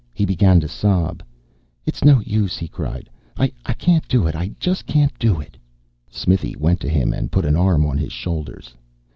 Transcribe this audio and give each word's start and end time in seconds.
He 0.15 0.25
began 0.25 0.59
to 0.61 0.67
sob. 0.67 1.21
"It's 1.85 2.03
no 2.03 2.21
use!" 2.21 2.57
he 2.57 2.67
cried. 2.67 3.07
"I 3.37 3.49
can't 3.77 4.07
do 4.07 4.25
it. 4.25 4.35
I 4.35 4.49
just 4.59 4.87
can't 4.87 5.13
do 5.19 5.39
it..." 5.39 5.57
Smithy 6.09 6.55
went 6.55 6.79
to 6.79 6.89
him 6.89 7.13
and 7.13 7.31
put 7.31 7.45
an 7.45 7.55
arm 7.55 7.85
on 7.85 7.99
his 7.99 8.11
shoulders. 8.11 8.73